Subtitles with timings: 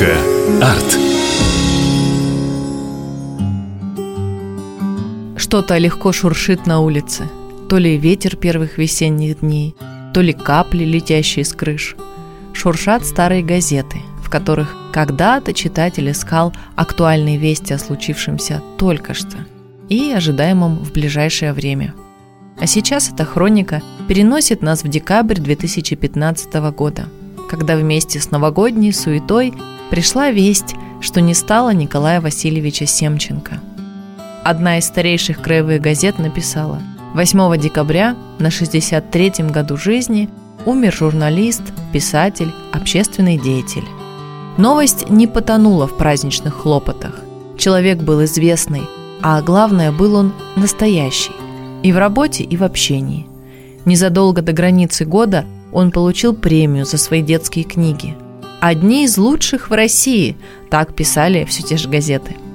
[0.00, 0.98] Арт.
[5.36, 7.28] Что-то легко шуршит на улице.
[7.68, 9.76] То ли ветер первых весенних дней,
[10.14, 11.96] то ли капли, летящие с крыш.
[12.54, 19.36] Шуршат старые газеты, в которых когда-то читатель искал актуальные вести о случившемся только что
[19.90, 21.94] и ожидаемом в ближайшее время.
[22.58, 27.08] А сейчас эта хроника переносит нас в декабрь 2015 года,
[27.50, 29.52] когда вместе с новогодней суетой
[29.92, 33.60] пришла весть, что не стало Николая Васильевича Семченко.
[34.42, 36.80] Одна из старейших краевых газет написала–
[37.14, 40.30] 8 декабря на 63-м году жизни
[40.64, 41.60] умер журналист,
[41.92, 43.84] писатель, общественный деятель.
[44.56, 47.20] Новость не потонула в праздничных хлопотах.
[47.58, 48.84] Человек был известный,
[49.20, 51.32] а главное, был он настоящий.
[51.82, 53.26] И в работе, и в общении.
[53.84, 58.16] Незадолго до границы года он получил премию за свои детские книги.
[58.62, 60.38] «Одни из лучших в России»,
[60.70, 62.34] так писали все те же газеты–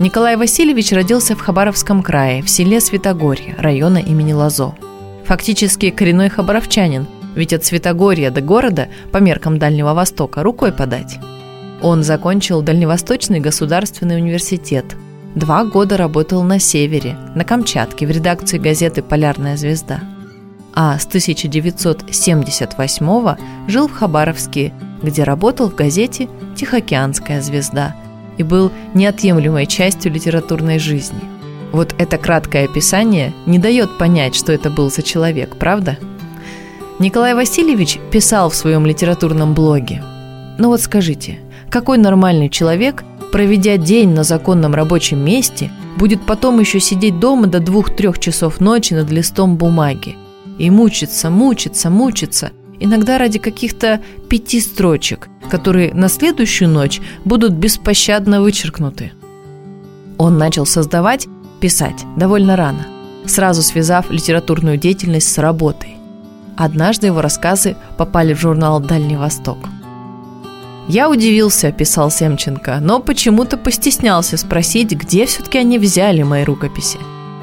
[0.00, 4.74] Николай Васильевич родился в Хабаровском крае, в селе Святогорье, района имени Лазо.
[5.26, 11.18] Фактически коренной хабаровчанин, ведь от Святогорья до города, по меркам Дальнего Востока, рукой подать.
[11.82, 14.96] Он закончил Дальневосточный государственный университет.
[15.34, 20.00] Два года работал на севере, на Камчатке, в редакции газеты «Полярная звезда».
[20.72, 23.36] А с 1978
[23.68, 27.94] жил в Хабаровске, где работал в газете «Тихоокеанская звезда»,
[28.38, 31.20] и был неотъемлемой частью литературной жизни.
[31.72, 35.98] Вот это краткое описание не дает понять, что это был за человек, правда?
[36.98, 40.02] Николай Васильевич писал в своем литературном блоге.
[40.58, 41.38] Ну вот скажите,
[41.70, 47.60] какой нормальный человек, проведя день на законном рабочем месте, будет потом еще сидеть дома до
[47.60, 50.16] двух-трех часов ночи над листом бумаги
[50.58, 58.40] и мучиться, мучиться, мучиться, иногда ради каких-то пяти строчек, которые на следующую ночь будут беспощадно
[58.40, 59.12] вычеркнуты.
[60.18, 61.28] Он начал создавать,
[61.60, 62.86] писать довольно рано,
[63.26, 65.96] сразу связав литературную деятельность с работой.
[66.56, 69.58] Однажды его рассказы попали в журнал «Дальний Восток».
[70.88, 76.98] «Я удивился»,– писал Семченко, но почему-то постеснялся спросить, где все-таки они взяли мои рукописи.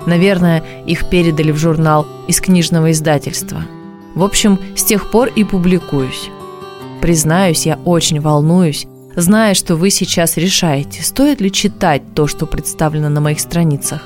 [0.06, 3.64] Наверное, их передали в журнал из книжного издательства–
[4.18, 6.30] в общем, с тех пор и публикуюсь.
[7.02, 13.10] Признаюсь, я очень волнуюсь, зная, что вы сейчас решаете, стоит ли читать то, что представлено
[13.10, 14.02] на моих страницах.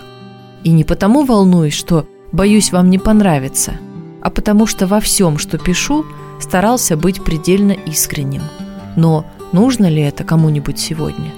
[0.66, 3.76] И не потому волнуюсь, что боюсь вам не понравится,
[4.22, 6.06] а потому что во всем, что пишу,
[6.42, 8.44] старался быть предельно искренним.
[8.98, 11.32] Но нужно ли это кому-нибудь сегодня?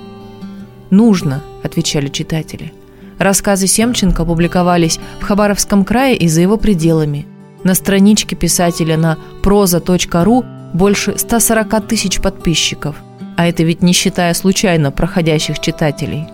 [0.90, 2.74] «Нужно»,– отвечали читатели.
[3.20, 7.28] Рассказы Семченко публиковались в Хабаровском крае и за его пределами–
[7.64, 12.96] на страничке писателя на проза.ру больше 140 тысяч подписчиков,
[13.38, 16.28] а это ведь не считая случайно проходящих читателей.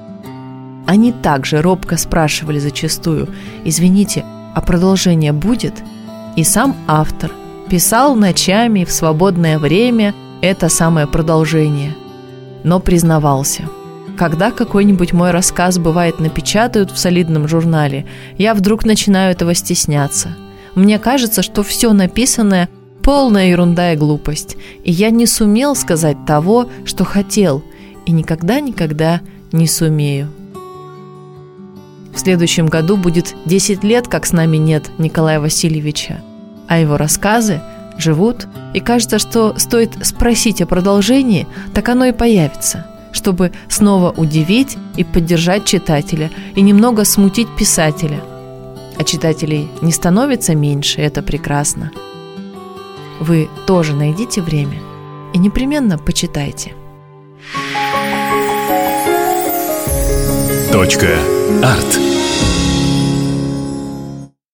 [0.87, 3.27] Они также робко спрашивали зачастую
[3.63, 4.25] «Извините,
[4.55, 5.73] а продолжение будет?»
[6.35, 7.31] И сам автор
[7.69, 11.95] писал ночами в свободное время это самое продолжение.
[12.63, 13.63] Но признавался–
[14.17, 18.05] когда какой-нибудь мой рассказ бывает напечатают в солидном журнале,
[18.37, 20.35] я вдруг начинаю этого стесняться–
[20.79, 22.69] мне кажется, что все написанное–
[23.03, 27.63] полная ерунда и глупость, и я не сумел сказать того, что хотел,
[28.05, 30.29] и никогда-никогда не сумею.
[32.13, 36.21] В следующем году будет 10 лет, как с нами нет Николая Васильевича,
[36.67, 37.61] а его рассказы
[37.97, 44.77] живут, и кажется, что стоит спросить о продолжении, так оно и появится, чтобы снова удивить
[44.97, 48.21] и поддержать читателя, и немного смутить писателя–
[48.99, 51.91] а читателей не становится меньше, это прекрасно.
[53.21, 54.79] Вы тоже найдите время
[55.33, 56.73] и непременно почитайте.
[60.71, 61.17] Точка.
[61.63, 61.99] Арт.